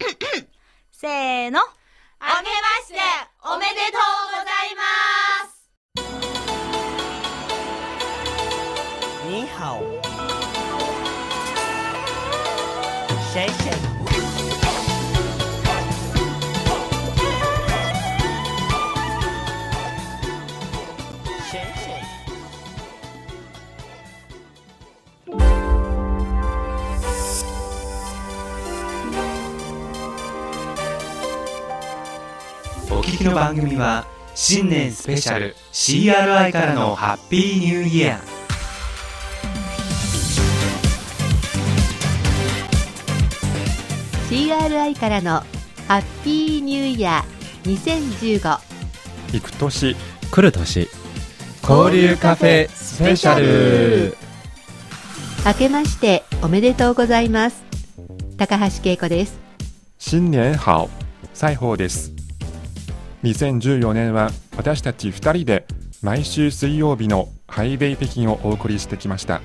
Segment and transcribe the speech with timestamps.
[0.90, 1.60] せーの。
[2.22, 2.52] あけま
[2.86, 3.00] して
[3.42, 4.02] おめでとう
[4.36, 4.82] ございま
[5.48, 5.60] す
[9.26, 9.99] 你好，
[33.20, 38.20] きの番組は新年スペシャル CRI からのハッピーニューイヤー。
[44.30, 45.42] CRI からの
[45.86, 48.40] ハッピーニューイヤー2015
[49.34, 49.96] 行く年
[50.30, 50.88] 来る年。
[51.62, 54.16] 交流カフェスペシャル。
[55.44, 57.62] 明けましておめでとうございます。
[58.38, 59.38] 高橋恵子です。
[59.98, 60.88] 新年好
[61.34, 62.19] 西宝です
[63.22, 65.66] 2014年は私たち2人で
[66.02, 69.42] 毎週水曜日のハイウェイ北京をお送りしてきました。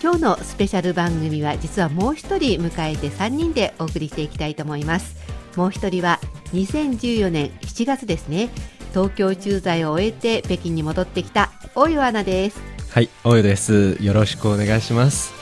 [0.00, 5.16] 今日のスペシャル番組は実はもう一人迎えて3人でお送りしていきたいと思います。
[5.56, 6.20] もう一人は
[6.52, 8.48] 2014年7月ですね。
[8.90, 12.60] 東京駐在を終えて北京に戻ってきた大岩アナです。
[12.90, 14.02] はい大湯です。
[14.02, 15.37] よろしくお願いします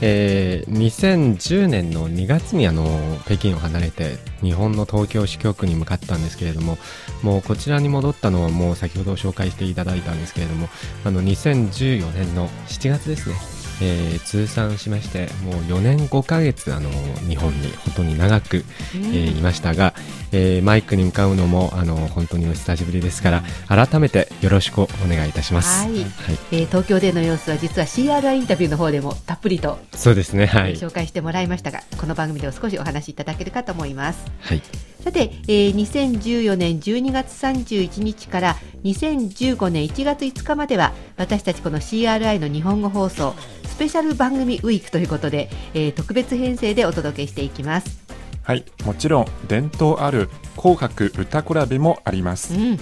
[0.00, 2.84] えー、2010年の2月にあの
[3.24, 6.78] 北京を離れて日本の東京支局に向かったんですけれども
[7.22, 10.68] もうこちらに戻ったのはもう先ほど紹介していただいたんですけれども
[11.04, 13.55] あの2014年の7月ですね。
[13.80, 16.90] えー通算しましてもう4年5ヶ月あの
[17.28, 19.94] 日本に本当に長く、えーいましたが、
[20.32, 25.86] えーマイクに向かうのもあの本当にお久しぶりですから改めてよろしくお願いいたします。
[25.86, 25.94] はい。
[25.94, 26.04] はい、
[26.52, 30.46] えー東京での様子は実は CRI インタビューの方でもたっぷりとそうですね。
[30.46, 34.18] はい、紹介してもらいましたが、この番組では少しお話しいただけるかと思います。
[34.40, 34.62] はい
[35.06, 43.36] さて、えー2014年12月31日から2015年1月5日までは私たちこの CRI の日本語放送
[43.68, 48.00] スペシャル番組ウィークということで、えー特別編成でお届けしていきます。
[48.42, 52.80] はいもちろん伝統ある紅白歌比べもありますうん、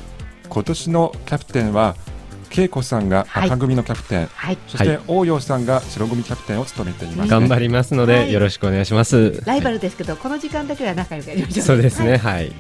[0.49, 1.95] 今年のキャプテンは
[2.57, 3.49] 恵子さんがはい。
[3.49, 4.59] 赤組のキャプテン、はい。
[4.69, 5.01] そしてはい。
[5.07, 8.33] 大陽さんが白組キャプテンを務めています、頑張りますので、はい。
[8.33, 9.43] よろしくお願いします。
[9.45, 11.67] ライバルですけど、この時間だけは仲良くやりましょう。
[11.67, 12.35] そうですね、はい。
[12.35, 12.53] はい。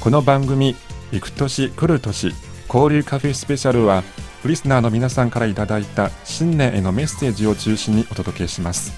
[0.00, 0.76] この番組
[1.10, 2.32] 「行く年来る年
[2.72, 4.04] 交流カフェスペシャルは」
[4.48, 8.92] リスナーの皆さんからいただいた新年へのメッセージを中心にお届けします。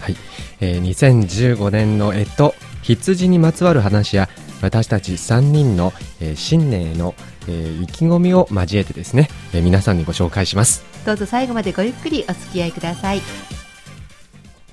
[0.00, 0.16] はい、
[0.60, 4.28] えー2015年のえと羊にまつわる話や
[4.66, 7.14] 私たち3人の、えー新年への、
[7.48, 10.84] えー意気込みを交えてですね、えー皆さんにご紹介します。
[11.06, 13.20] どうぞ最後までごゆっくりお付き合いください。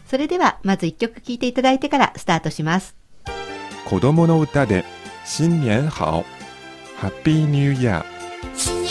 [0.07, 2.95] それでは、まず一曲聴いていただいてからスタートします。
[3.85, 4.83] 子供の歌で
[5.25, 6.25] 新年好
[6.97, 8.82] ハッピーニューイヤー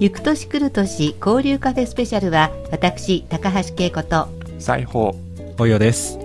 [0.00, 4.28] 行く年来る年交流カフェスペシャルは私高橋恵子と
[4.58, 5.14] 裁縫
[5.58, 6.18] およです。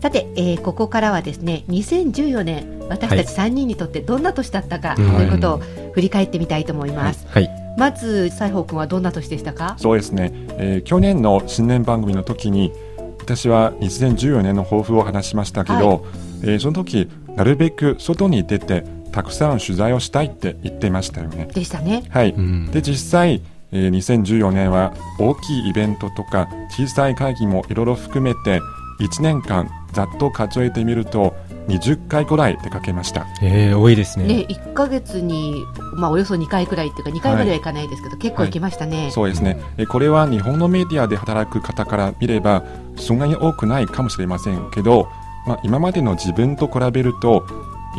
[0.00, 5.24] さて、えーここからはですね2014年私たち3人にとってどんな年だったかとはい。
[5.24, 5.58] いうことを
[5.92, 9.74] 振り返ってみたいと思います、はい、まず西宝君はどんな年でしたか？
[9.78, 12.72] そうですね、えー去年の新年番組の時に
[13.18, 16.06] 私は2014年の抱負を話しましたけど、
[16.42, 21.48] えーその時なるべく外に出てたくさん取材をしたいって言っていましたよね。
[21.52, 22.04] でしたね。
[22.10, 22.70] はい、うん。
[22.70, 28.60] で実際、えー2014年は大きいイベントとか小さい会議もいろいろ含めて
[29.00, 31.34] 1年間ざっと数えてみると
[31.68, 33.26] 20回ぐらい出かけました。
[33.42, 34.26] えー、多いですね。
[34.26, 35.64] ね1ヶ月に、
[35.94, 42.64] まあ、およそ2回くらいっていうか2回まではいかないですけど、結構行きましたね、そうですね、えーこれは日本のメディアで働く方から見れば
[42.96, 45.08] そんなに多くないかもしれませんけど、
[45.46, 47.46] まあ、今までの自分と比べると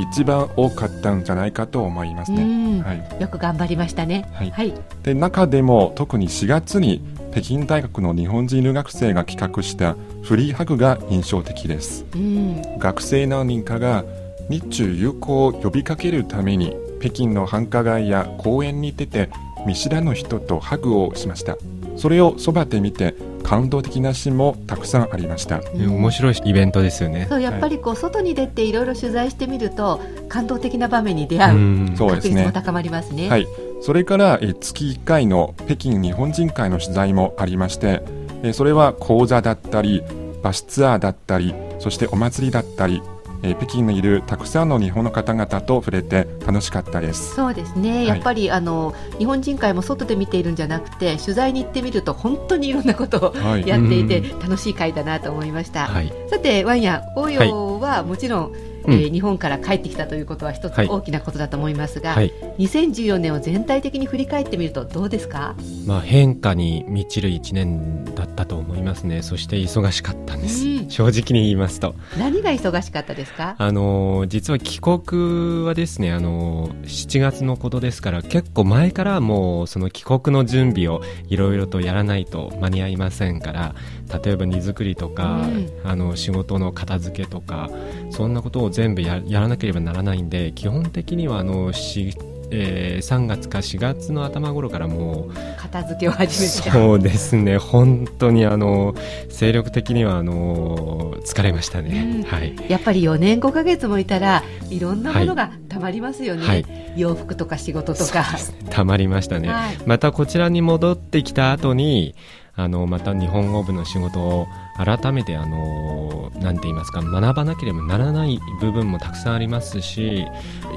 [0.01, 2.43] 一番多かったんじゃないかと思いますね。
[2.43, 4.29] うんはい、よく頑張りましたね。
[4.33, 4.73] はいはい。
[5.03, 12.79] で中でも特に4月に北京大学の日本人留学生が企画したフリーハグが印象的ですうん。
[12.79, 14.03] 学生何人かが
[14.49, 19.29] 日中友好を呼びかけるために北京の繁華街や公園に出て
[19.65, 21.57] 見知らぬ人とハグをしました
[21.97, 25.61] それをそばで見て感動的なシーンもたくさんありました。
[25.73, 25.95] うん。
[25.95, 27.25] 面白いイベントですよね。
[27.29, 31.95] そうやっぱりこう外に出ていろいろ取材してみると感動的な場面に出会ううん。
[31.97, 32.35] そうですね。
[32.35, 33.29] 確率も高まりますね。
[33.29, 33.47] はい、
[33.81, 38.01] それからえー月1回の北京日本人会の取材もありまして
[38.43, 40.03] えーそれは講座だったり
[40.43, 43.01] バスツアーだったりそしてお祭りだったり
[43.43, 47.35] えー北京にいるたくさんの日本の方々と触れて楽しかったです。
[47.35, 48.07] そうですね、い。
[48.07, 53.67] やっぱりあの日本人会も外で見ているんじゃなくて取材に行ってみると本当にいろんなことをはい。
[53.67, 56.11] やっていてう楽しい会だなと思いました、はい。
[56.29, 58.53] さてワンヤ応用はもちろん、
[58.85, 62.31] うんえー日本から帰ってきたということは一つはい大きなことだと思いますが、はい。
[62.57, 65.55] 2014年を全体的に振り返ってみるとどうですか？
[65.85, 69.21] まあ変化に満ちる一年だったと思いますね。
[69.23, 70.65] そして忙しかったんです。
[70.65, 71.93] うん正直に言いますと。
[72.17, 73.55] 何が忙しかったですか？
[73.57, 83.75] あのー実は帰国はですね、あのー7月のことですから結構前からもうその帰国の準備をいろいろとやらないと間に合いませんから
[84.23, 85.69] 例えば荷造りとか、うん。
[85.83, 87.69] あの仕事の片付けとか
[88.11, 92.13] そんなことを全部ややらなければならないんで基本的にはあのし、
[92.51, 97.57] えー3月か4月の頭頃からもう片付けを始めてそうですね。
[97.57, 98.93] 本当にあの
[99.29, 102.23] 精力的にはあの疲れましたね、うん。
[102.23, 102.55] はい。
[102.67, 106.65] やっぱり4年5ヶ月もいたらいろんなものがたまりますよね、はい。
[106.97, 108.25] 洋服とか仕事とか。
[108.69, 109.77] たまりましたね、はい。
[109.85, 112.15] またこちらに戻ってきた後に
[112.59, 120.25] あのまた日本語部の仕事を改めてあの何て言いますか学ばなければならない部分もたくさんありますし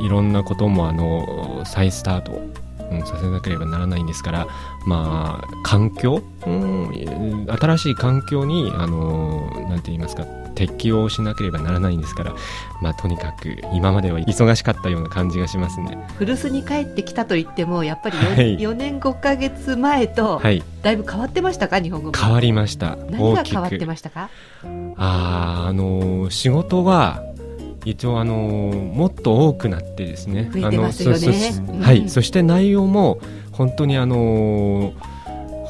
[0.00, 2.40] いろんなこともあの再スタート、
[3.04, 4.46] させなければならないんですから
[4.86, 10.24] まあ環境、うん、新しい環境にあのなんて言いますか
[10.66, 12.34] 適応しなければならないんですから、
[12.80, 15.98] まあ、とにかく今までは忙しかったような感じがしますね。
[16.18, 18.58] 古巣に帰ってきたと言ってもやっぱり 4,、はい。
[18.58, 21.80] 4年5ヶ月前とはい、だいぶ変わってましたか？
[21.80, 22.12] 日本語も。
[22.16, 22.96] 変わりました。
[23.10, 24.30] 何が変わってましたか？
[24.96, 27.22] あーあのー仕事は
[27.84, 30.50] 一応あのーもっと多くなってですね。
[30.52, 31.28] 増えてますよね。
[31.68, 31.80] うん。
[31.80, 32.08] はい。
[32.08, 33.18] そして内容も
[33.52, 34.92] 本当にあのー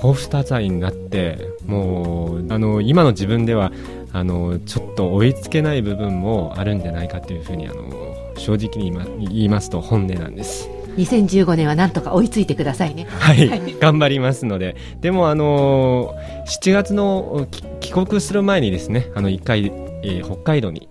[0.04, 3.70] 豊富多彩になってもうあのー今の自分では
[4.12, 10.69] あのーちょっと追いつけない部分もあるんじゃないかというふうにあのー正直に言いますと本音なんです。
[10.97, 13.06] 2015年はなんとか追いついてくださいね。
[13.09, 13.76] はい、はい。
[13.81, 19.67] 頑張りますので、でも、あのー7月のき帰国する前にですね、あの1回、
[20.03, 20.88] えー北海道に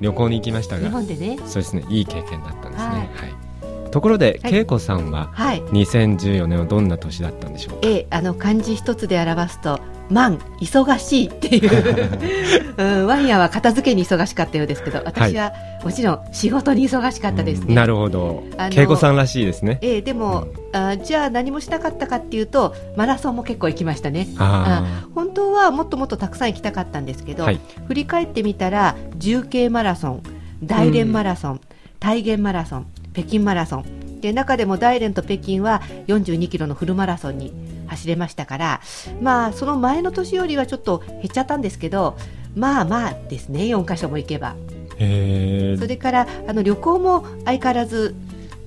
[0.00, 1.36] 旅行に行きました日が、本でね。
[1.46, 2.90] そうですね、いい経験だったんですね。
[2.90, 2.98] はい。
[2.98, 3.49] はい
[3.90, 5.62] ところで、はい恵子さんははい。
[5.62, 7.88] 2014年はどんな年だったんでしょうか？
[7.88, 15.52] えあの漢字一つで表すと「満忙しい」っていう、 うん、ワンヤは片付けに忙しかったようですけど私は
[15.84, 18.42] もちろん仕事に忙しかったですね、なるほど。
[18.74, 19.78] 恵子さんらしいですね。
[19.82, 24.28] ええでも、あじゃあ何もしなかったかっていうとマラソンも結構行きましたね。
[24.38, 24.84] あ
[25.14, 27.60] 本当はもっともっとたくさん行きたかったんですけど、はい。
[27.86, 30.22] 振り返ってみたら重慶マラソン
[30.62, 31.60] 大連マラソン、
[31.98, 34.20] 大元マラソン北京マラソン。
[34.20, 37.54] で中でも大連と北京は42キロのフルマラソンに
[37.86, 38.80] 走れましたから
[39.22, 42.18] まあその前の年よりはちょっと減っちゃったんですけど
[42.54, 44.54] まあまあですね4カ所も行けば。
[44.98, 48.14] それからあの旅行も相変わらず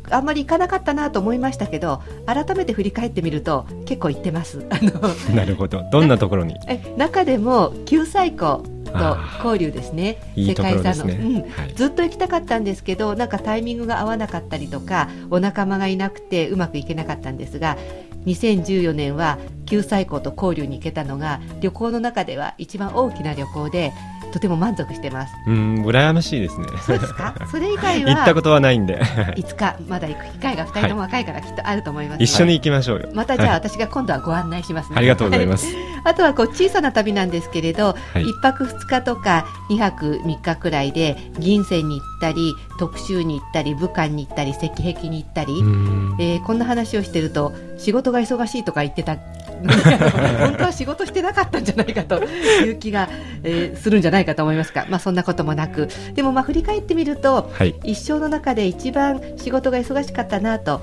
[0.10, 4.66] あんまり行かなかったなと思いましたけど改めて振り返ってみると結構行ってます。
[4.72, 4.92] あの
[5.36, 5.84] なるほど。
[5.92, 6.56] どんなところに？
[6.68, 10.18] え中でも九西湖と交流ですね。
[10.36, 11.42] 世界遺産の、うん。
[11.50, 11.74] はい。
[11.76, 17.78] ずっと行きたかったんですけどなんかタイミングが合わなかったりとかお仲間がいなくてうまくいけなかったんですが
[18.26, 23.92] 2014年は九西湖と交流に行けたのが旅行の中では一番大きな旅行で
[24.34, 25.34] とても満足してます。
[25.46, 26.66] うん、羨ましいですね。
[26.86, 27.36] そうですか？
[27.52, 29.00] それ以外行ったこはとはないんで、
[29.36, 33.10] いつかまだ行く機会が2人とも若いからきっとあると思います、一緒に行きましょうよ。
[33.14, 34.96] またじゃあはい私が今度はご案内しますね。
[34.98, 35.68] ありがとうございます。
[36.06, 49.18] あとはこう小さな旅なんですけれど、はい1泊2日とか2泊3日くらいで銀線に行ったり特集に行ったり武漢に行ったり石壁に行ったり、うんえーこんな話をしてると仕事が忙しいとか言ってた
[50.40, 53.10] 本当は仕事してなかったんじゃないかという気が、
[53.44, 57.76] えーするんじゃないかと思いますが、まあ、そんなこともなくでもまあ振り返ってみるとはい。
[57.84, 60.82] 一生の中で一番仕事が忙しかったなと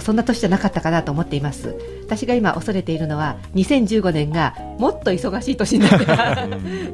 [0.00, 6.48] そんな年じゃなかったかなと思っています私が今恐れているのは2015年がもっと忙しい年になってら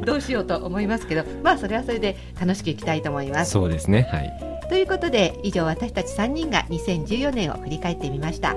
[0.05, 4.09] どうしようと思いますけどまあそれはそれで楽しくいきたいと思いますそうですね。
[4.11, 4.53] はい。
[4.69, 8.55] ということで以上私たち3人が2014年を振り返ってみました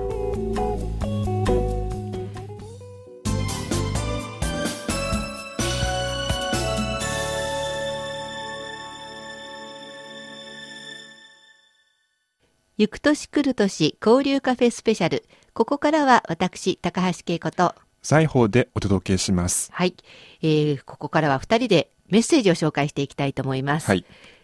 [12.77, 15.23] 行く年来る年交流カフェスペシャル。
[15.53, 17.73] ここからは私高橋恵子と。
[18.03, 19.69] 裁縫でお届けします。
[19.71, 19.95] はい、
[20.41, 24.03] えー、ここからは2人でメッセージを紹介していきたいと思います、はい、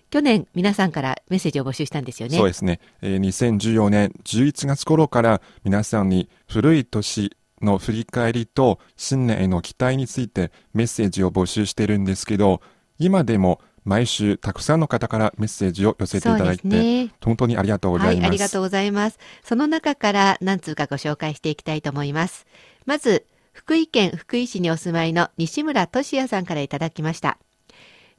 [0.09, 2.37] 去年皆さんからメッセージを募集したんですよね。
[2.37, 2.79] そうですね。
[3.01, 12.61] えー2014年11月頃から皆さんに古い年の振り返りと新年への期待についてメッセージを募集しているんですけど、
[12.97, 18.27] 今でも毎週たくさんの方からメッセージを寄せていただいて、ね本当にありがとうござはいい、ます。
[18.27, 19.19] ありがとうございます。
[19.43, 22.45] その中から何通かご紹介していきたいと思います。
[22.85, 27.37] まず、福井県福井市にお住まいの西村俊也さんからいただきました。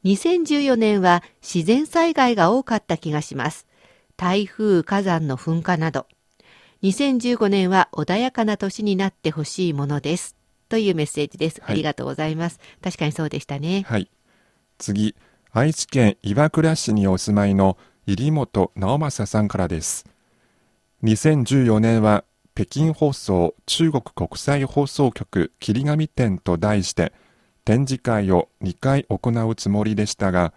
[0.04, 3.66] 2014年は自然災害が多かった気がします。
[4.16, 6.06] 台風、火山の噴火など。
[6.82, 10.36] 2015年は穏やかな年になってほしいものです。
[10.68, 11.60] というメッセージです。
[11.60, 12.58] はいありがとうございます。
[12.82, 13.84] 確かにそうでしたね。
[13.86, 14.10] はい。
[14.78, 15.14] 次、
[15.54, 20.06] 愛知県岩倉市にお住まいの入本直政さんからです。
[21.02, 27.12] 2014年は北京放送中国国際放送局霧紙展と題して
[27.66, 30.54] 展示会を2回行うつもりでしたが、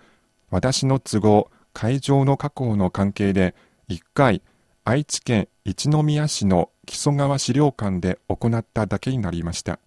[0.50, 3.54] 私の都合、会場の確保の関係で
[3.90, 4.42] 1回
[4.86, 9.78] 愛知県一宮市の木曽川資料館で行っただけになりました。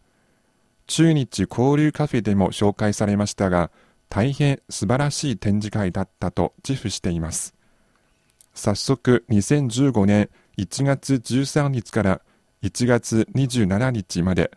[0.87, 3.71] 中日交流カフェでも紹介されましたが、
[4.09, 7.55] 大変素晴らしい展示会だったと自負しています。
[8.55, 12.21] 早速2015年1月13日から
[12.63, 14.51] 1月27日まで、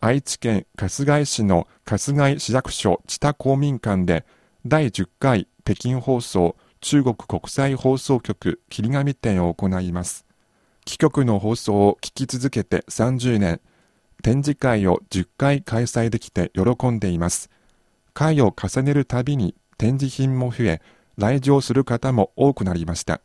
[0.00, 4.24] 愛知県春日井市の春日井市役所知多公民館で
[4.66, 10.26] 第10回北京放送中国国際放送局霧紙展を行います。
[10.84, 13.60] 貴局の放送を聞き続けて30年、
[14.22, 17.50] 展示会を10回開催できて喜んでいます。
[18.14, 20.82] 回を重ねるたびに展示品も増え、
[21.18, 23.20] 来場する方も多くなりました。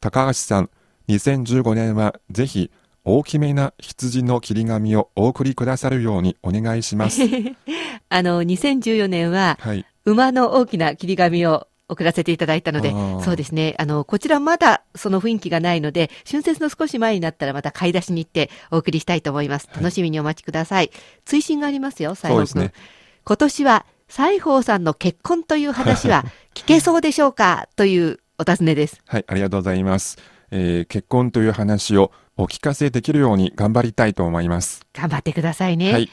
[0.00, 0.70] 高橋さん、
[1.08, 2.70] 2015年はぜひ
[3.04, 7.22] 大きめな羊の切り紙をお送りくださるようにお願いします。
[8.08, 9.86] あの、2014年ははい。
[10.04, 13.74] 馬の大きな切り紙を送らせていただいたのでそうですね。
[13.78, 19.68] あの、こちらまだその雰囲気がないので、春節の少し前になったらまた買い出しに行ってお送りしたいと思います。
[19.70, 20.90] はい楽しみにお待ちください。
[21.24, 22.46] 追伸がありますよ、西郷君。
[22.46, 23.03] そうですね。
[23.24, 29.00] 今年は西郷さんの結婚という話は 聞けそうでしょうかというお尋ねです。
[29.06, 30.18] はい、ありがとうございます。
[30.50, 34.86] えー結婚という話をお聞かせできるように頑張りたいと思います。
[34.92, 35.92] 頑張ってくださいね。
[35.92, 36.10] はい。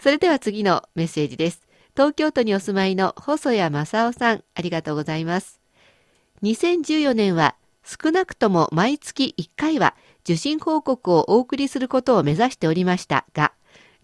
[0.00, 1.62] それでは次のメッセージです。
[1.96, 5.60] 東京都にお住まいの細谷正夫さん、ありがとうございます。
[6.42, 13.52] 2014年は少なくとも毎月1回は受信報告をお送りすることを目指しておりましたが、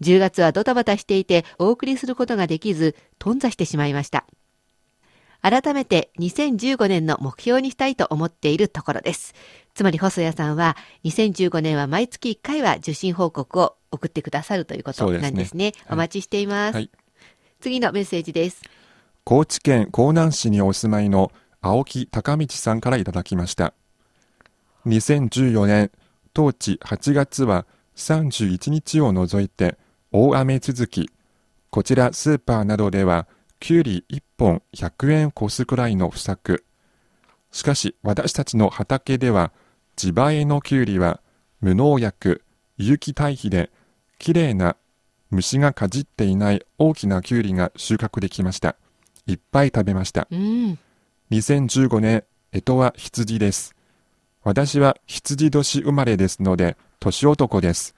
[0.01, 4.25] 10月はドタバタしていてお送りすることができず、頓挫してしまいました。
[5.41, 9.33] 改めて2015年の目標にしたいと思っているところです。
[9.73, 15.65] つまり細谷さんは2015年は毎月1回は受信報告を送ってくださるということなんですね。
[15.65, 16.75] はいお待ちしています。
[16.75, 16.89] はい
[17.59, 18.61] 次のメッセージです。
[19.23, 23.73] 高知県江南市にお住まいの青木隆道さんからいただきました。
[24.85, 25.91] 2014年、
[26.33, 29.77] 当地8月は31日を除いて
[30.11, 31.09] 大雨続き、
[31.69, 33.27] こちらスーパーなどでは
[33.59, 36.63] きゅうり1本100円越すくらいの不作。
[37.51, 39.51] しかし私たちの畑では
[40.01, 41.19] 自前のきゅうりは
[41.59, 42.43] 無農薬、
[42.77, 43.69] 有機堆肥で
[44.17, 44.77] きれいな
[45.29, 48.77] 虫がかじっていない大きなきゅうりが収穫できました。
[49.25, 50.29] いっぱい食べました。
[50.31, 50.79] うん。
[51.31, 52.23] 2015年、
[52.53, 53.75] 干支は羊です。
[54.43, 57.96] 私は羊年生まれですので、年男です。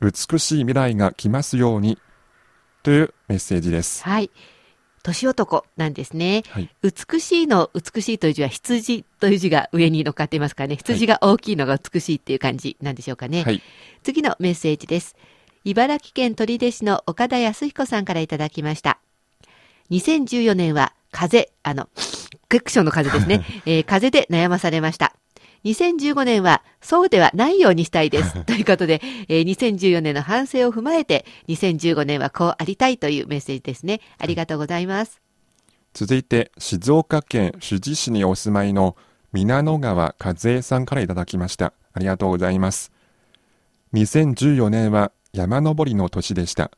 [0.00, 1.98] 美しい未来が来ますように。
[2.82, 4.04] というメッセージです。
[4.04, 4.30] はい。
[5.02, 6.42] 年男なんですね。
[6.50, 6.70] はい。
[6.82, 10.76] 美しいの美しいという字は羊という字が上に乗っかっていますからね。
[10.76, 13.42] 羊が大きいのが美しいっていう感じなんでしょうかね。
[13.42, 13.62] はい。
[14.02, 15.16] 次のメッセージです。
[15.64, 18.98] 茨城県取手市の岡田康彦さんからいただきました。
[19.90, 21.88] 2014年は風、あの、
[22.48, 23.44] クエクションの風ですね。
[23.66, 25.14] えー風で悩まされました。
[25.64, 28.42] 2015年はそうではないようにしたいです。
[28.44, 34.00] ということで、えー2014年の反省を踏まえて、2015年はこうありたいというメッセージですね。
[34.18, 35.20] ありがとうございます。
[35.94, 38.96] 続いて、静岡県富士市にお住まいの
[39.32, 41.72] 皆野川和恵さんからいただきました。
[41.92, 42.92] ありがとうございます。
[43.94, 46.70] 2014年は山登りの年でした。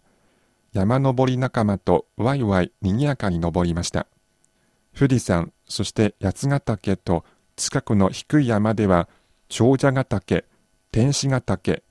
[0.72, 4.06] 山登り仲間とワイワイ賑やかに登りました。
[4.94, 7.24] 富士山、そして八ヶ岳と
[7.56, 9.08] 近くの低い山では
[9.48, 10.44] 長者ヶ岳、
[10.92, 11.82] 天使ヶ岳、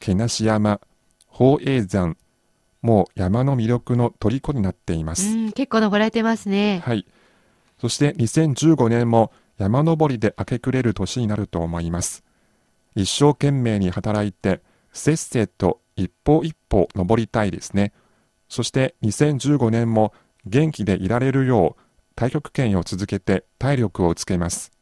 [0.00, 0.80] 毛無山、
[1.30, 2.16] 宝永山、
[2.82, 5.28] もう山の魅力の虜になっています。
[5.28, 6.82] うん、結構登られてますね。
[6.84, 7.06] はい。
[7.80, 12.24] そして2015年も山登りで明け暮れる年になると思います。
[12.96, 14.60] 一生懸命に働いて、
[14.92, 17.92] せっせと一歩一歩登りたいですね。
[18.48, 20.12] そして2015年も
[20.44, 21.82] 元気でいられるよう、
[22.16, 24.72] 太極拳を続けて体力をつけます。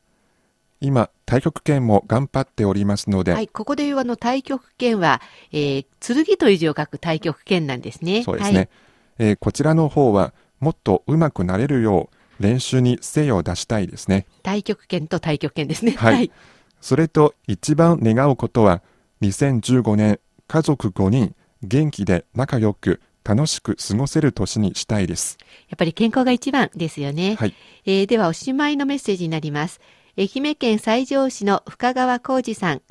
[0.80, 5.20] 今、太極拳も頑張っておりますので、はい、ここでいうあの太極拳は、
[5.52, 8.22] えー、剣という字を書く太極拳なんですね。
[8.22, 8.68] そうですね、
[9.18, 12.08] えーこちらの方はもっと上手くなれるよ
[12.38, 14.26] う練習に精を出したいですね。
[14.44, 14.60] はい。
[14.60, 15.92] 太極拳と太極拳ですね。
[15.92, 16.30] はい
[16.80, 18.82] それと一番願うことは、
[19.20, 20.18] 2015年
[20.48, 25.36] 家族5人元気で仲良く楽しく過ごせる年にしたいです。
[25.68, 27.36] やっぱり健康が一番ですよね。
[27.38, 27.54] はい。
[27.84, 29.80] えーではおしまいのメッセージになります。
[30.20, 32.82] 愛媛県西条市の深川浩二さん。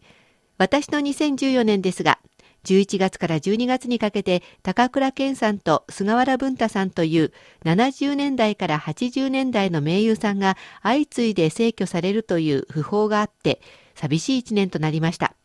[0.58, 2.18] 私の2014年ですが、
[2.64, 7.32] 11月から12月にかけて高倉健さんと菅原文太さんという
[7.66, 13.62] 70年代から80年代の名優さんが相次いで逝去されるという訃報があって
[13.94, 15.36] 寂しい一年となりました。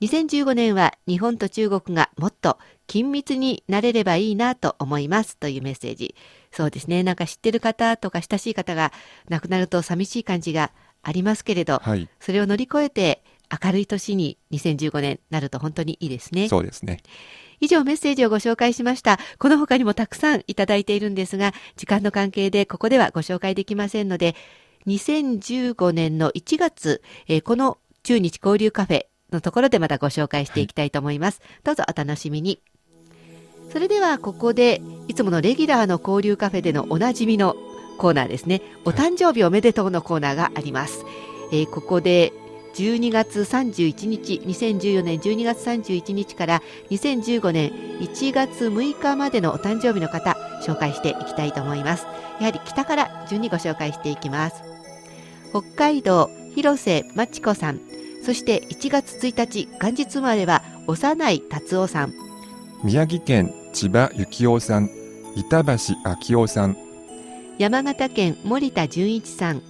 [0.00, 6.14] 2015年は日本と中国がもっと緊密になれればいいなと思いますというメッセージ。
[6.52, 7.02] そうですね。
[7.02, 8.92] なんか知ってる方とか親しい方が
[9.28, 10.72] 亡くなると寂しい感じが
[11.04, 12.08] ありますけれど、はい。
[12.20, 13.22] それを乗り越えて
[13.62, 16.48] 明るい年に2015年なると本当にいいですね。
[16.48, 17.00] そうですね。
[17.60, 19.18] 以上メッセージをご紹介しました。
[19.38, 24.34] この他にもたくさんいただいているんですが、時間の関係でここではご紹介できませんので、
[24.86, 31.40] 2015年の1月、えーこの中日交流カフェのところでまたご紹介していきたいと思います。
[31.62, 32.60] どうぞお楽しみに。
[33.72, 37.56] それではここで、いつものレギュラーの交流カフェでのおなじみの
[37.94, 38.62] コーナーですね。
[38.84, 41.04] お誕生日おめでとうのコーナーがあります。
[41.52, 42.32] えーここで
[42.74, 47.70] 12月31日、2014年12月31日から2015年
[48.00, 52.06] 1月6日までのお誕生日の方、紹介していきたいと思います。
[52.40, 54.56] やはり北から順にご紹介していきます。
[55.50, 57.80] 北海道、広瀬真知子さん、
[58.24, 62.12] そして1月1日、元日生まれは幼い達夫さん、
[62.82, 64.90] 宮城県千葉幸雄さん、
[65.36, 65.72] 板橋
[66.04, 66.76] 昭夫さん、
[67.56, 69.62] 山形県森田純一さん、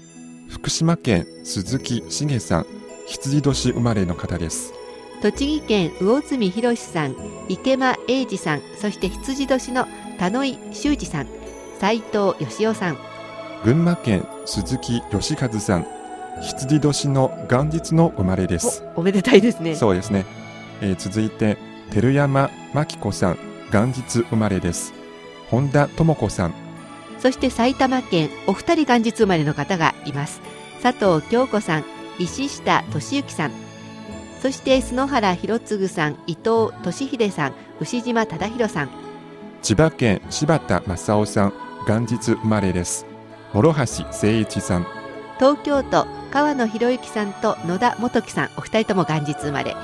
[0.48, 2.66] 福島県鈴木茂さん、
[3.06, 4.72] 羊年生まれの方です。
[5.20, 7.16] 栃木県魚住博さん、
[7.50, 9.86] 池間英二さん、そして羊年の
[10.18, 11.26] 田野井修二さん、
[11.78, 12.98] 斉藤義雄さん、
[13.64, 15.86] 群馬県鈴木義和さん、
[16.40, 18.82] 羊年の元日の生まれです。
[18.96, 19.74] おおめでたいですね。
[19.74, 20.24] そうですね。
[20.80, 21.58] えー続いて、
[21.90, 23.38] 照山真紀子さん、
[23.70, 24.94] 元日生まれです。
[25.50, 26.63] 本田智子さん、
[27.24, 30.42] そして埼玉県お二人元日生まれの方がいます。
[30.82, 31.84] 佐藤京子さん、
[32.18, 33.50] 石下俊之さん、
[34.42, 38.90] そして須原博次さん、伊藤俊秀さん、牛島忠宏さん、
[39.62, 41.54] 千葉県柴田正夫さん、
[41.88, 43.06] 元日生まれです。
[43.54, 44.86] 諸橋誠一さん、
[45.38, 49.74] 東京都川野博之さんと野田元樹さん、お二人とも元日生まれ。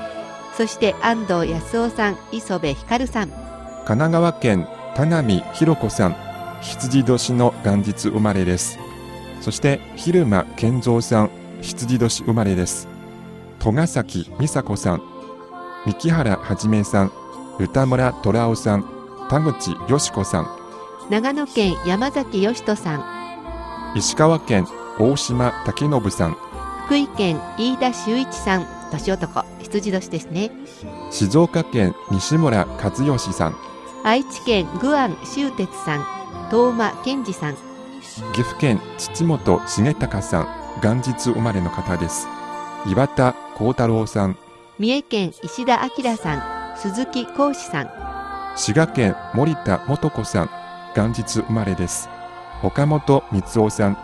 [0.55, 6.30] そして安藤康夫さん、磯部光さん、神奈川県田波弘子さん、
[6.61, 8.77] 羊年の元日生まれです。
[9.41, 12.87] そして、蛭間健三さん、羊年生まれです。
[13.59, 15.01] 戸ヶ崎美佐子さん、
[15.85, 17.11] 三木原はじめさん、
[17.59, 18.85] 歌村虎夫さん、
[19.29, 20.47] 田口よし子さん、
[21.09, 23.03] 長野県山崎義人さん、
[23.95, 24.67] 石川県
[24.99, 26.37] 大島武信さん、
[26.85, 30.51] 福井県飯田修一さん、年男、羊年ですね。
[31.09, 33.55] 静岡県西村和義さん、
[34.03, 36.20] 愛知県グアン修哲さん、
[36.51, 37.55] 東間健二さん、
[38.33, 40.47] 岐阜県土本重隆さん、
[40.83, 42.27] 元日生まれの方です。
[42.85, 44.37] 岩田幸太郎さん、
[44.77, 47.89] 三重県石田明さん、鈴木浩志さん、
[48.57, 50.49] 滋賀県森田素子さん、
[50.93, 52.09] 元日生まれです。
[52.61, 53.97] 岡本光夫さん、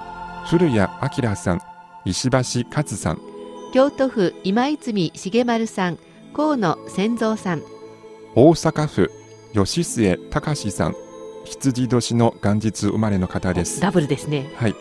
[0.45, 0.79] 古谷
[1.27, 1.61] 明さん、
[2.05, 2.37] 石橋
[2.69, 3.19] 勝さん、
[3.73, 5.97] 京都府今泉重丸さん、
[6.33, 7.63] 河野千蔵さん、
[8.35, 9.11] 大阪府
[9.53, 10.95] 吉末隆さん、
[11.47, 13.79] 羊年の元日生まれの方です。
[13.79, 14.51] ダブルですね。
[14.55, 14.75] はい。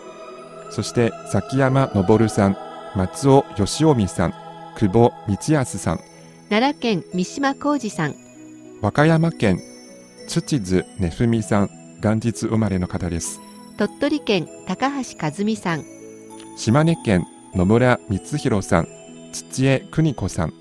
[0.70, 2.56] そして、崎山昇さん、
[2.94, 4.34] 松尾義臣さん、
[4.76, 6.00] 久保光康さん、
[6.50, 8.14] 奈良県三島浩二さん、
[8.82, 9.60] 和歌山県
[10.28, 11.70] 土津ねふみさん、
[12.02, 13.40] 元日生まれの方です。
[13.78, 15.84] 鳥取県高橋和美さん、
[16.56, 18.88] 島根県野村光弘さん、
[19.32, 20.52] 土江邦子さん、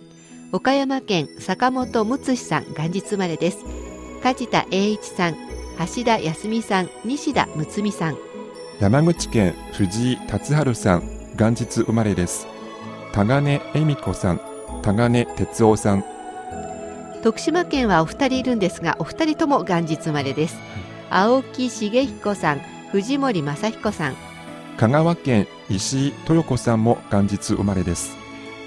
[0.51, 3.57] 岡山県坂本睦さん、元日生まれです。
[4.23, 5.35] 梶田栄一さん、
[5.77, 8.17] 橋田康美さん、西田睦美さん、
[8.79, 11.03] 山口県藤井達治さん、
[11.35, 12.47] 元日生まれです。
[13.11, 14.41] 田金恵美子さん
[14.81, 16.03] 田金哲夫さん。
[17.23, 20.57] 徳島県はお二人いるんですがお二人とも元日生まれです。
[21.09, 22.59] 青木茂彦さん
[22.91, 24.15] 藤森正彦さん。
[24.77, 28.15] 香川県石井豊子さんも元日生まれです。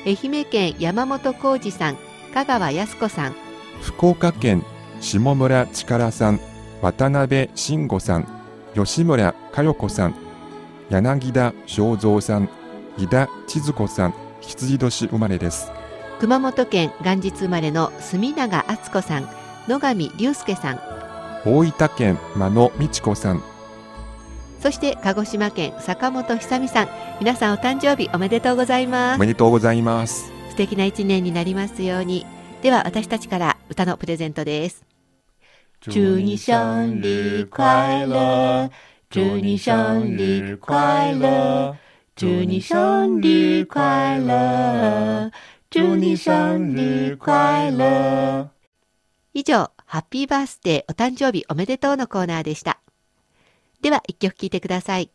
[0.07, 1.97] 愛媛県山本浩二さん
[2.35, 3.35] 香川靖子さん。
[3.83, 4.64] 福岡県
[5.01, 6.40] 下村力さん
[6.81, 8.27] 渡辺慎吾さん
[8.75, 10.14] 吉村佳代子さん
[10.91, 12.49] 柳田正蔵さん
[12.97, 15.71] 井田千鶴子さん羊年生まれです。
[16.21, 19.29] 熊本県元日生まれの住永敦子さん
[19.69, 20.81] 野上隆介さん。
[21.45, 23.43] 大分県真野美智子さん。
[24.61, 26.88] そして鹿児島県坂本久美さん。
[27.21, 29.17] 皆さんお誕生日おめでとうございます。
[29.17, 30.33] おめでとうございます。
[30.51, 32.25] 素敵な一年になりますように。
[32.62, 34.88] では私たちから歌のプレゼントです
[35.81, 38.69] 祝你生日快乐
[39.09, 41.77] 祝你生日快乐
[42.17, 45.31] 祝你生日快乐
[45.71, 48.51] 祝你生日快乐
[49.33, 52.81] 以上ハッピーバースデーお誕生日おめでとうのコーナーでした。
[53.81, 55.11] では一曲聴いてください。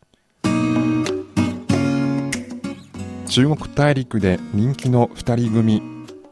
[3.28, 5.82] 中国大陸で人気の二人組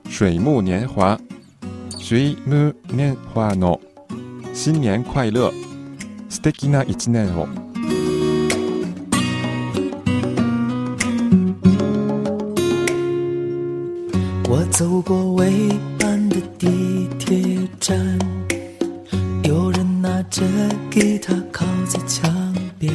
[0.06, 1.20] 水木年華。
[1.98, 3.82] 水木年華の
[4.54, 5.52] 新年快乐
[6.30, 7.48] 素敵な一年を
[14.48, 15.52] 我走过未
[15.98, 18.20] 班的地铁站，
[19.44, 20.44] 有人拿着
[20.92, 22.94] 吉他靠在墙边，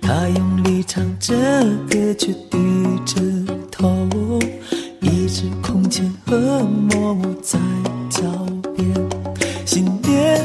[0.00, 1.34] 他用力唱着
[1.88, 2.58] 歌却低
[3.06, 3.22] 着
[3.70, 4.08] 头，
[5.00, 7.58] 一只空间和默默在
[8.10, 8.22] 脚
[8.76, 9.21] 边。
[9.64, 10.40] 新年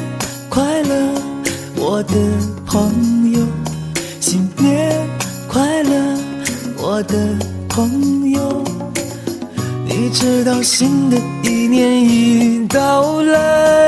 [0.50, 0.96] 快乐，
[1.76, 2.14] 我的
[2.66, 3.40] 朋友！
[4.20, 5.08] 新年
[5.48, 6.18] 快乐，
[6.78, 7.18] 我的
[7.68, 8.64] 朋友！
[9.86, 13.87] 你知道新的一年已到来，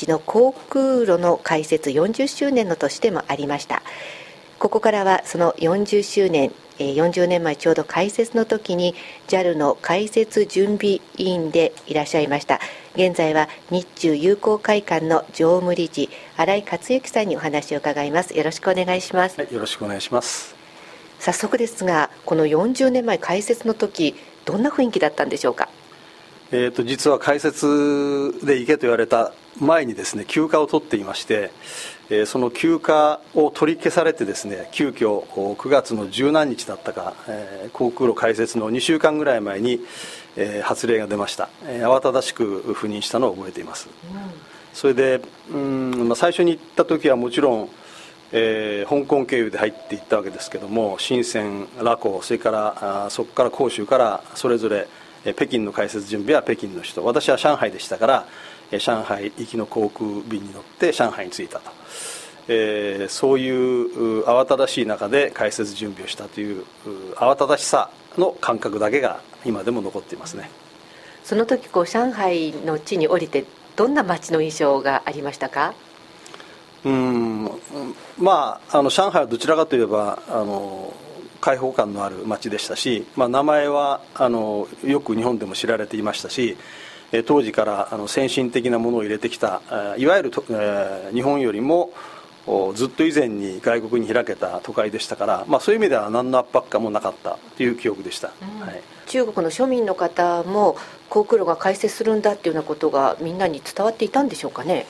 [0.00, 3.82] 中日の航空路の開設40周年の年でもありました。
[4.58, 8.94] ここからはその40周年えー40年前ちょうど開設の時に
[9.28, 12.60] JAL の開設準備委員でいらっしゃいました。
[12.94, 18.34] 現在は日中友好会館の常務理事新井克之さんにお話を伺います。
[18.34, 20.54] よろしくお願いします、はい、よろしくお願いします。
[21.18, 24.14] 早速ですがこの40年前開設の時
[24.46, 25.68] どんな雰囲気だったんでしょうか？
[26.52, 31.52] えー、と実は開設で行けと言われた前にですね休暇を取っていまして、
[32.08, 39.80] えーその休暇を取り消されてですね急遽こう9月の十何日だったか、えー航空路開設の2週間ぐらい前に、
[40.36, 43.88] えー発令が出ました、えー慌ただしく赴任したのを覚えています、
[44.74, 45.20] それで
[45.52, 47.68] うん、まあ、最初に行った時はもちろん
[48.32, 58.26] えー香港経由で入っていったわけですけども深セン、ラコそれからあーそこから広州からそれぞれえー北京の開設準備は北京の人私は上海でしたから
[58.72, 61.70] えー上海行きの航空便に乗って上海に着いたと、
[62.48, 66.64] えーそういうう慌ただしい中で開設準備をしたというう
[67.16, 70.50] 慌ただしさの感覚だけが今でも残っていますね。
[71.22, 73.44] その時こう上海の地に降りて
[73.76, 75.74] どんな街の印象がありましたか？
[76.84, 77.44] うん
[78.18, 80.92] まああの上海はどちらかといえばあの
[81.40, 86.56] 開放感のある街でしたし、まあ、名前はあのよく日本でも知られていましたし
[87.12, 91.92] えー当時からあの先進的なものを入れてきたえーいわゆると、えー日本よりも
[92.46, 98.82] おずっと以前に外国に開けた都会でしたから、まあ、そういう意味では何の圧迫感もなかったという記憶でした、はい。
[99.06, 100.76] 中国の庶民の方も
[101.08, 104.86] 航空路が開設するんだっていうようなことがみんなに伝わっていたんでしょうかね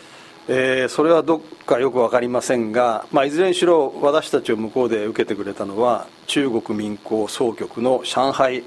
[0.49, 8.65] えーそれはどっかよく分かりませんが、まあ、いずれにしろ私たちを向こうで受けてくれたのは中国民工総局の上海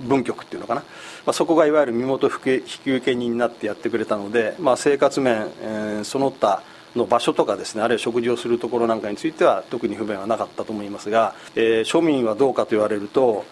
[0.00, 0.82] 分局っていうのかな、
[1.24, 6.62] まあ、そこがいわゆる身元引受人になってやってくれたので、まあ、生活面、えーその他
[6.94, 13.44] の場所とかですねあるいは食事をするところなんかについては特に不便はなかったと思いますが、えー庶民はどうかと言われると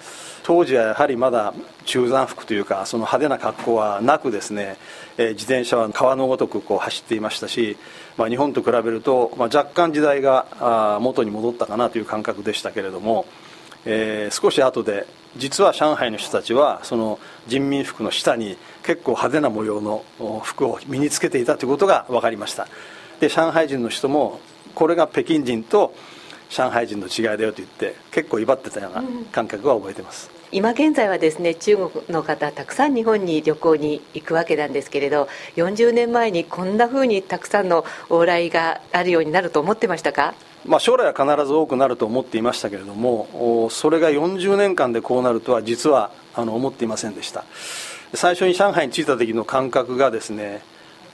[0.45, 1.55] 当時はやはりまだ
[1.87, 4.77] 中山服というかその派手な格好はなくですね、
[5.17, 7.79] え自転車は川のごとくこう走っていましたし、
[8.19, 13.25] まあ、日本と比べると、まあ、若干時代があ元に戻ったかなという感覚でしたけれども、
[13.87, 20.05] えー少し後で実は上海の人たちはその人民服の下に結構派手な模様の
[20.45, 22.69] 服を身につけていたということが分かりました。
[23.19, 24.41] で上海人の人も
[24.75, 25.95] これが北京人と
[26.51, 29.03] 上海人の違いだよと言って結構威張ってたような
[29.33, 40.35] 感覚は覚えてます、今現在はですね中国の方たくさん日本に旅行に行くわけなんですけれど40年前にこんな風にたくさんの往来があるようになると思ってましたか？
[40.65, 47.45] まあ、将来は必ず多くなると思っていましたけれどもそれが40年間でこうなるとは実はあの思っていませんでした。
[48.15, 50.63] 最初に上海に着いた時の感覚がですね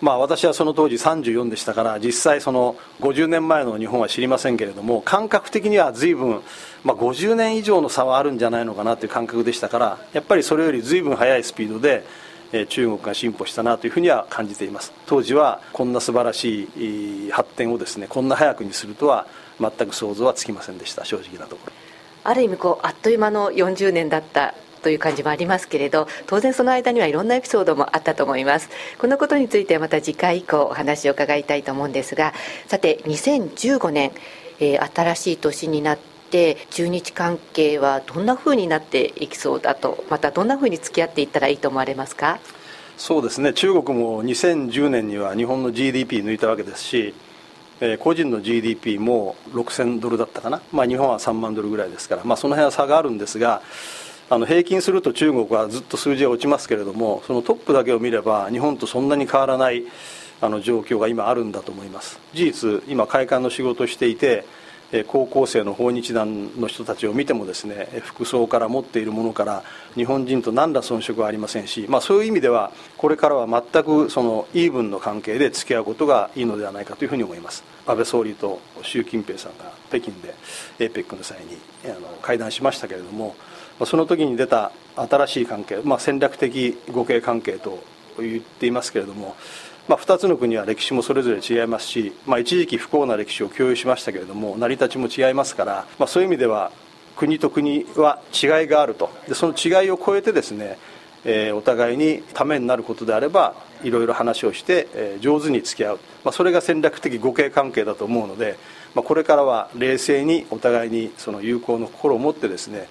[0.00, 6.40] まあ、私はその当時34でしたから実際その50年前の日本は知りませんけれども感覚的には随分、
[6.84, 12.04] まあ、50年以上の差はあるんじゃないのかなという感覚でしたからやっぱりそれより随分速いスピードで
[12.52, 14.92] え中国が進歩したなというふうには感じています。
[15.06, 19.26] 当時はこんな素晴らしい発展をですねこんな早くにするとは
[19.60, 21.72] 全く想像はつきませんでした正直なところ。
[22.24, 28.68] ある意味こうあっという間の40年だったという感じもありますけれど当然その間にはいろんなエピソードもあったと思います。
[28.98, 32.32] このことについてまた次回以降お話を伺いたいと思うんですが
[32.66, 34.12] さて2015年、
[34.58, 35.98] えー新しい年になっ
[36.30, 42.38] て中日関係はどんな風になっていきそうだとまたどんな風に付き合っていったらいいと思われますか？
[42.96, 43.52] そうですね。
[43.54, 47.14] 中国も2010年には日本の GDP 抜いたわけですし、
[47.80, 53.62] えー個人の GDP も6000ドルだったかな、まあ、日本は3万ドルぐらいですから、まあ、その辺は差があるんですが
[54.30, 59.84] あの平均すると中国はずっと数字が落ちますけれどもそのトップだけを見れば日本とそんなに変わらない
[60.40, 62.18] あの状況が今あるんだと思います。
[62.32, 64.44] 事実今会館の仕事をしていて
[64.92, 69.62] え高校生の訪日団の人たちを見てもですね服装から持っているものから
[69.94, 77.62] 日本人と何ら遜色はありませんし、まあ、そういう意味ではこれからは全くそのイーブンの関係で付き合うことがいいのではないかというふうに思います。
[77.86, 80.34] 安倍総理と習近平さんが北京で
[80.78, 83.36] APEC の際にあの会談しましたけれども
[83.86, 87.82] その時に出た新しい関係、まあ、戦略的互恵関係と
[88.18, 89.36] 言っていますけれども、
[89.88, 96.70] まあ、2つの国は歴史もそれぞれ違いますし、まあ、一時期不幸な歴史を共有しましたけれども成り立ちも違いますから、まあ、そういう意味では
[97.16, 99.10] 国と国は違いがあると。
[99.28, 100.78] でその違いを超えてですね、
[101.24, 108.58] えーお互いにためになることであればいろいろ話をして、えー上手に付き合う、まあ、それが戦略的互恵関係だと思うので、
[108.94, 112.88] まあ、これからは冷静にお互いにその友好の心を持ってですね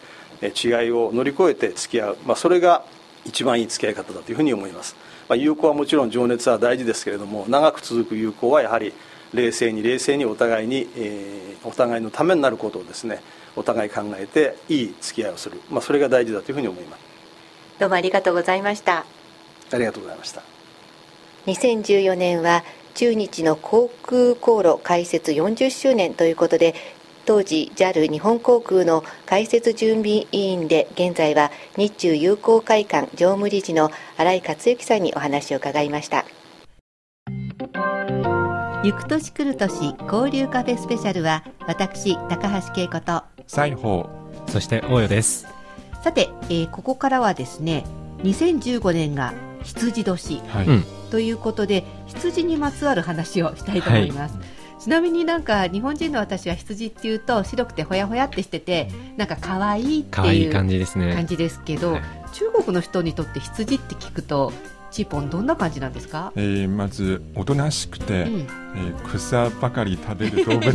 [0.48, 2.86] 違いを乗り越えて付き合う、まあ、それが
[3.26, 4.96] 一番いい付き合い方だというふうに思います、
[5.28, 8.94] まあ、友好はもちろん情熱は大事ですけれども長く続く友好はやはり
[9.34, 13.22] 冷静に冷静にお互いに、えーお互いのためになることをですね
[13.56, 17.00] お互い考えていい付き合いをする、まあ、それが大事だというふうに思います。
[17.80, 19.06] どうもありがとうございました。
[19.72, 20.44] ありがとうございました。
[21.48, 26.76] 2014年は中日の航空航路開設40周年ということで
[27.30, 36.26] 当時 JAL 日本航空の開設準備委員で現在は日中友好会館常務理事の新井克之さんにお話を伺いました。
[38.84, 44.10] 行く年来る年交流カフェスペシャルは私高橋恵子と裁縫
[44.48, 45.46] そして大代です。
[46.04, 47.86] さて、えーここからはですね
[48.24, 54.38] 2015年が羊年はい、うんということで羊にまつわる話をしたいと思います、
[54.80, 61.14] ちなみになんか日本人の私は羊っていうと白くてほやほやってしててなんか可愛いっていいう感じですね。
[61.14, 62.02] 感じですけど、はい。
[62.34, 64.54] 中国の人にとって羊って聞くと
[64.92, 70.74] チーポンどんな感じなんですか、えーまずおとなしくて、うん、えー草ばかり食べる動物 イ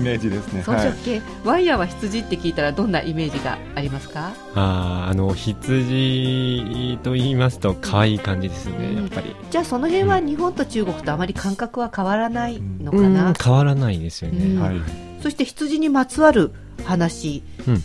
[0.00, 0.62] メージですね。
[0.62, 4.32] 草食系、ワイヤーは羊って聞いたらどんなイメージがありますか？
[4.54, 8.96] あーあの羊と言いますと可愛い感じですね、うん。
[8.96, 9.34] やっぱり。
[9.50, 13.14] じゃあその辺は日本と中国とあまり感覚は変わらないのかうん。
[13.14, 14.62] な、変わらないですよね、うん。
[14.62, 14.76] はい、
[15.22, 16.52] そして羊にまつわる
[16.84, 17.82] 話、うん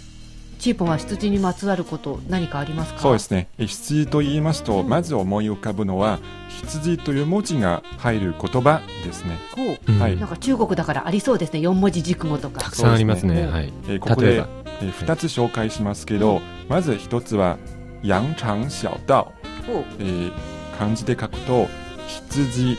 [0.60, 3.00] チーポンは羊にまつわること何かありますか？
[3.00, 3.48] そうですね。
[3.58, 6.20] え羊と言いますと、まず思い浮かぶのは
[6.50, 9.38] 羊という文字が入る言葉ですね。
[9.56, 9.92] こう。
[9.92, 10.18] うんはい。
[10.18, 11.60] なんか中国だからありそうですね。
[11.60, 12.62] 4文字熟語とか。
[12.62, 13.36] たくさんありますね。
[13.36, 13.48] ね。
[13.48, 13.74] はい。
[13.88, 17.58] えーここで例えー2つ紹介しますけど、まず1つは
[18.02, 19.32] 羊腸小道、
[19.66, 20.32] こえー
[20.78, 21.68] 漢字で書くと
[22.08, 22.78] 羊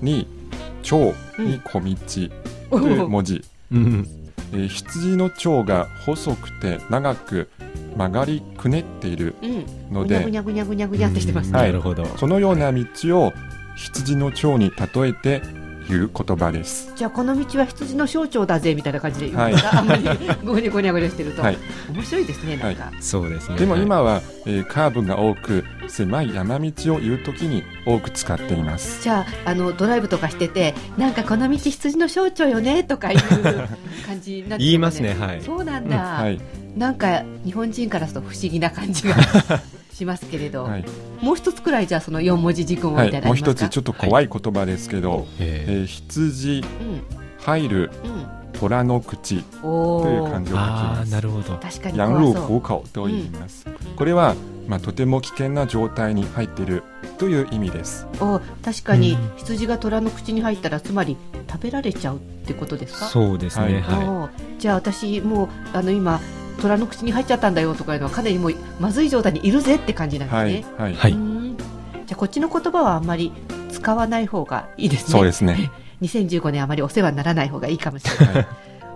[0.00, 0.26] に
[0.82, 1.96] 蝶に小道
[2.78, 4.08] という文字、うん
[4.52, 7.48] えー羊の腸が細くて長く
[7.96, 9.66] 曲がりくねっているうん。
[9.92, 12.04] のでぐにゃぐにゃぐにゃぐにゃぐにゃってしてますね、はないるほど。
[12.18, 12.84] そのような道
[13.18, 13.32] を
[13.76, 15.42] 羊の腸に例えて
[15.88, 16.92] 言う言葉です。
[16.96, 20.04] じゃあこの道は羊の象徴だぜみたいな感じで言うんですか、あんまり
[20.44, 21.58] ごにゃごにゃごにゃしてると、はい。
[21.92, 23.58] 面白いですねなんか、そうですね。
[23.58, 29.02] でもはい今は、えーカーブが多く狭い山道を言うときに多く使っています。
[29.02, 33.18] じゃああのドライブとかしててなんかこの道羊の象徴よねとかいう
[34.06, 35.42] 感じになって、言いますねはい。
[35.42, 36.40] そうなんだ、はい、
[36.76, 39.14] なんか日本人からすると不思議な感じが
[39.92, 40.84] しますけれど、はい、
[41.20, 45.72] もう一つくらいじゃあその四文字熟語みたいなはい、もう一つちょっと怖い言葉ですけど、ええ。
[45.82, 47.02] ー羊うん
[47.38, 51.10] 入るうん虎の口という漢字を書きああます。
[51.10, 51.56] なるほど。
[51.56, 52.34] 確かに怖そう。
[52.60, 53.66] 虎口と言います。
[53.96, 54.36] これは、
[54.68, 56.84] まあ、とても危険な状態に入っている
[57.18, 58.06] という意味です。
[58.20, 59.32] お確かにうん。
[59.36, 61.16] 羊が虎の口に入ったらつまり
[61.50, 63.06] 食べられちゃうってことですか？
[63.06, 63.80] そうですね。
[63.80, 64.60] はい。
[64.60, 66.20] じゃあ私もうあの今
[66.60, 71.12] 虎の口に入っちゃったんだよとかいうのはかなりもうまずい状態にいるぜって感じなんですはねい、、はい、はい。
[71.12, 71.18] じゃ
[72.12, 73.32] あこっちの言葉はあんまり
[73.70, 75.10] 使わない方がいいですね。
[75.12, 75.70] そうですね。
[76.02, 78.46] 2015年あまりお世話にならない方がいいかもしれない、はい。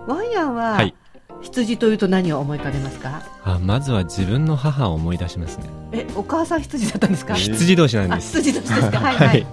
[0.07, 0.93] ワンヤンは、はい。
[1.41, 3.21] 羊というと何を思い浮かべますか？
[3.43, 5.65] あまずは自分の母を思い出しますね。
[5.93, 7.33] えお母さん羊だったんですか？
[7.35, 8.37] えー羊同士なんあです。
[8.37, 8.99] 羊としてですか？
[8.99, 9.15] はい。
[9.15, 9.47] はい、はい。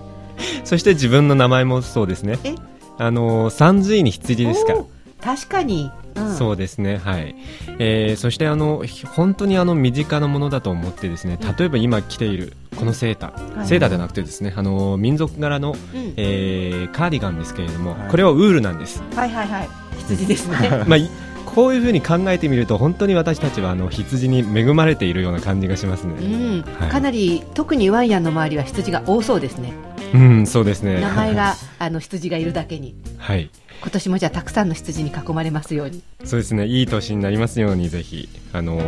[0.65, 2.39] そして自分の名前もそうですね。
[2.45, 2.55] え？
[2.99, 4.75] あの三髄に羊ですか
[5.21, 6.04] 確かに、うん、
[6.39, 7.35] そうですねはい、
[7.79, 13.67] えーそしてあのひ本当にあの身近なものだと思ってですね例えば今着ているこのセーター、はい。
[13.67, 16.15] セーターじゃなくてですねあの民族柄の、うん。
[16.17, 18.11] えーカーディガンですけれども、はい。
[18.11, 19.03] これはウールなんです。
[19.15, 19.69] はいはいはい。
[19.99, 20.85] 羊ですね。
[20.87, 21.09] まあい
[21.55, 26.15] こういうふうに考えてみると本当に私たちはあの羊に恵まれているような感じがしますね。
[26.15, 29.73] うん、はいかなり特にワンヤンの周りは羊が多そうですね
[30.13, 33.51] うんそうですね名前があの羊がいるだけにはい
[33.83, 36.03] 今年もじゃあたくさんの羊に囲まれますように。
[36.25, 36.67] そうですね。
[36.67, 38.81] いい年になりますようにぜひあの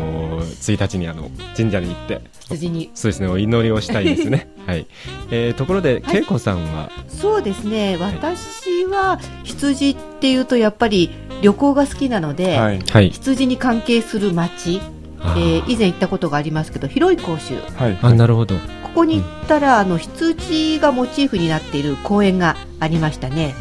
[0.43, 2.21] ー1日にあの神社に行って。
[2.41, 2.91] 羊に。
[2.95, 3.29] そうですね。
[3.29, 4.49] お祈りをしたいですね。
[4.67, 4.87] はい、
[5.31, 6.19] えーところではい。
[6.19, 6.91] 恵子さんは？
[7.09, 7.97] そうですね。
[8.01, 11.11] 私は羊っていうとやっぱり
[11.43, 13.11] 旅行が好きなので、はい、はい。
[13.11, 14.81] 羊に関係する町、
[15.21, 17.55] えー以前行ったことがありますけど広い甲州。
[17.77, 18.55] はい、あなるほど。
[18.57, 23.55] ここに行ったら、あの羊がモチーフになっている公園がありましたね、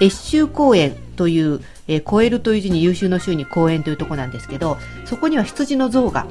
[0.00, 6.26] 越州公園という、えー超えるという字に優秀の州に公園というところなんですけどそこには羊の像が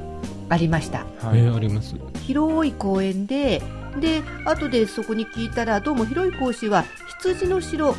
[0.49, 1.05] ありました。
[1.21, 1.95] はい、えーあります。
[2.23, 3.61] 広い公園で
[3.99, 6.83] で後でそこに聞いたらどうも広い甲州は
[7.19, 7.95] 羊の城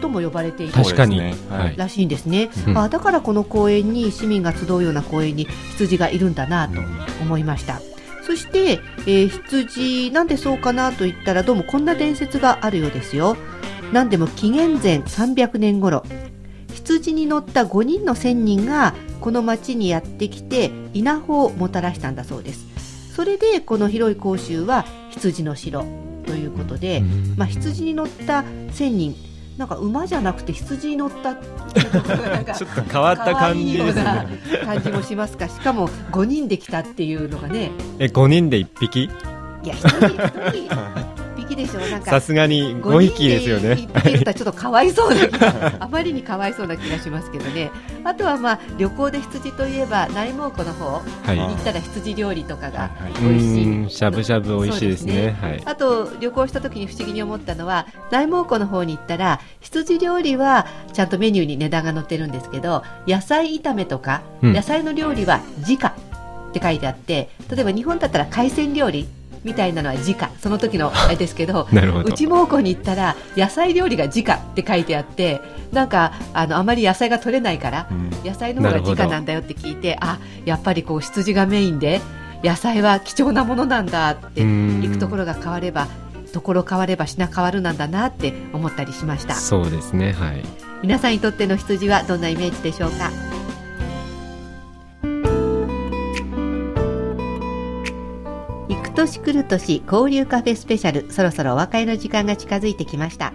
[0.00, 1.18] とも呼ばれている確かに。
[1.18, 1.56] そうですね。
[1.56, 1.76] はい。
[1.76, 2.78] らしいんですね、うん。
[2.78, 6.80] あだからこの公園に市民が集うような公園に羊がいるんだなと
[7.20, 7.80] 思いました、
[8.26, 13.36] そして、えー羊なんでそうかなと言ったらどうもこんな伝説があるようですよ
[13.94, 16.02] 何でも紀元前300年頃
[16.74, 23.14] 羊に乗った5人の仙人がこの町にやってきて稲穂をもたらしたんだそうです。
[23.14, 25.84] それでこの広い甲州は羊の城
[26.26, 27.34] ということで、うん。
[27.36, 29.14] まあ、羊に乗った仙人
[29.56, 34.04] なんか馬じゃなくて羊に乗ったなんか ちょっと変わった感じですね。
[34.64, 35.48] 感じもしますか。
[35.48, 37.70] しかも5人で来たっていうのがね。
[38.00, 39.04] え5人で1匹？
[39.04, 39.08] い
[39.62, 40.74] や1人1人。
[40.74, 41.80] 1 匹でしょ。
[41.80, 43.72] なんかさすがに5匹ですよね。
[43.72, 47.70] 5人で1匹だったらちょっとかわいそうな気があまりにかわいそうな気がしますけどね。
[48.04, 51.36] あとはまあ旅行で羊といえば内蒙古の方はい。
[51.36, 53.66] に行ったら羊料理とかがはいう美味しい。
[53.66, 55.36] んしゃぶしゃぶ美味しいですね。
[55.40, 55.62] はい。
[55.64, 64.52] あと旅行した時に不思議に思ったのは内蒙古の方に行ったら羊料理はちゃんとメニューに値段が載ってるんですけど野菜炒めとか、うん。
[64.52, 69.08] 野菜の料理は自家って書いてあって例えば日本だったら海鮮料理
[69.44, 72.08] みたいなのは自家その時のあれですけど なるほど。
[72.08, 75.40] 内蒙古に行ったら野菜料理が自家って書いてあって
[75.72, 78.10] なんかあのあまり野菜が取れないからうん。
[78.28, 82.00] 野菜の方が自家なんだよって聞いてあやっぱりこう羊がメインで
[82.42, 84.80] 野菜は貴重なものなんだってうん。
[84.82, 85.86] 行くところが変われば
[86.32, 89.34] ところ変われば品変わるなんだなって思ったりしました。
[89.34, 90.42] そうですねはい。
[90.82, 93.10] 皆さんにとっての羊はどんなイメージでしょうか？
[98.94, 103.32] 年来る年交流カフェスペシャルそろそろお別れの時間が近づいてきました。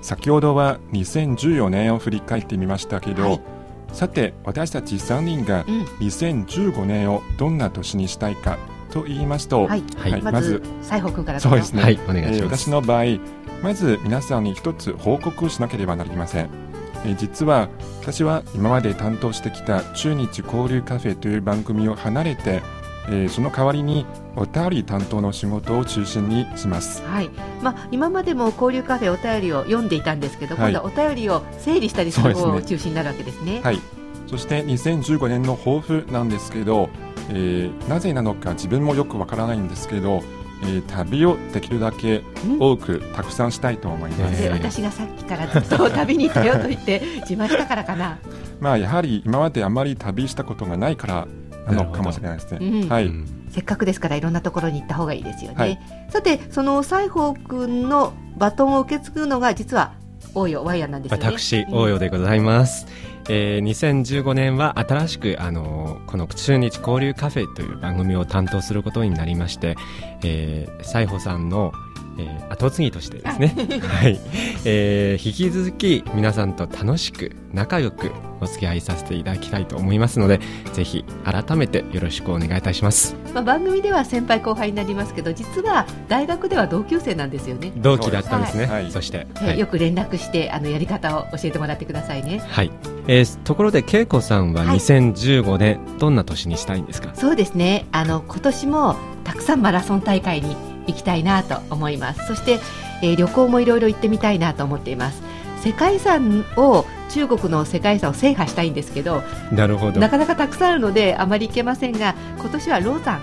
[0.00, 3.40] 先ほどは2014年を振り返ってみましたけど、はい。
[3.92, 5.82] さて私たち3人がうん。
[6.06, 8.58] 2015年をどんな年にしたいか
[8.90, 13.04] と言いますと、はい、はいまず西郷君からどそうですね、はいお願いしえーます私の場合
[13.62, 17.68] まず皆さんに一つ報告をしなければなりません、えー実は
[18.02, 22.60] 私は今まで担当してきた中日交流カフェという番組を離れて
[23.10, 24.06] えーその代わりに
[24.36, 27.02] お便り担当の仕事を中心にします。
[27.02, 27.30] はい、
[27.62, 30.72] まあ、今までも交流カフェお便りを読んでいたんですけど、はい。
[30.72, 33.60] 今度はお便りを整理したりする方を中心になるわけですね。
[33.62, 33.80] はい、
[34.26, 36.90] そして2015年の抱負なんですけど、
[37.30, 40.22] えーなぜなのか自分もよくわからないんですけど、
[40.62, 42.22] えー旅をできるだけ
[42.58, 44.52] 多くたくさんしたいと思います、でえー。
[44.52, 48.18] 私がさっきからずっと旅に行ったよと言って自慢したからかな。
[48.60, 51.26] まあやはり今まであまり旅したことがないからな
[51.72, 55.56] のかもしれないですねうんはい、うんせっかくですからいろんなところに行った方がいいですよね。
[55.56, 55.78] はい
[56.10, 59.94] さてその西宝くんのバトンを受け継ぐのが実は
[60.34, 61.24] 大洋ワイヤーなんですよね。
[61.26, 62.86] 私、うん大洋でございます。
[63.28, 69.76] えー2015年は新しく、あのこの中日交流カフェという番組を担当することになりまして、
[70.22, 71.72] えー、西宝さんの、
[72.18, 74.18] えー後継ぎとしてですね、はい、
[74.64, 78.10] えー引き続き皆さんと楽しく仲良く
[78.40, 80.38] お付き合いさせていただきたいと思いますので、
[80.72, 83.16] ぜひ改めてよろしくお願いいたします。
[83.34, 87.72] まあ、番組では先輩後輩になりますけど実は大学では同級生なんですよね。
[87.76, 88.66] 同期だったんですね。
[88.66, 92.40] はいそして、えーよく連絡してあのやり方を教えてもらってくださいね。
[92.46, 92.70] はい。
[93.08, 97.10] えーところで、恵子さんははい2015年、どんな年にしたいんですか？
[97.14, 100.56] そうですねあの今年もたくさんマラソン大会に
[100.88, 102.58] 行きたいなと思いますそして、
[103.02, 105.22] えー旅行もいろいろ行ってみたいなと思っています
[105.62, 109.22] 世界遺産を中国の世界遺産を制覇したいんですけど
[109.52, 110.00] なるほど。
[110.00, 113.20] なかなかたくさんあるのであまり行けませんが今年はローザ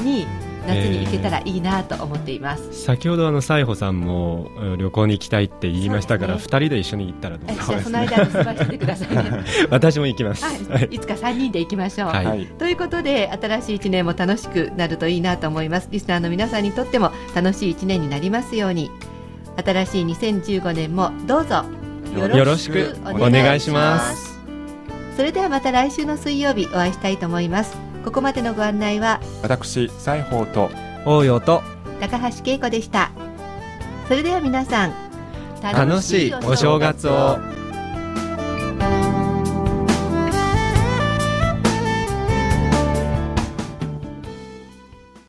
[0.00, 0.26] ンに
[0.66, 10.44] 夏に行けたらいいなと思っています、先ほどあの西穂さんもうん旅行に行きたいって言いましたから、そう二人で一緒に行ったらどうですかその間に済ませてくださいね、 私も行きます。
[10.44, 12.26] はい、いつか3人で行きましょう、はい。
[12.26, 15.88] はいということで新しい1年も楽しくなるといいなと思います。
[15.90, 18.90] リスナーの皆さんにとっても楽しい1年になりますように。
[19.56, 21.64] 新しい2015年もどうぞ。
[22.14, 24.36] よよろしくお願いします。
[25.16, 30.70] それではまた来週の水曜日お会いしたいと思いますここまでのご案内は私西宝と
[31.04, 31.60] 応用と
[31.98, 33.10] 高橋恵子でした。
[34.06, 34.94] それでは皆さん
[35.60, 37.36] 楽しいお正月を